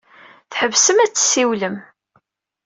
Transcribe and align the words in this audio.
Tḥebsem 0.51 0.97
ad 1.03 1.11
tessiwlem. 1.11 1.77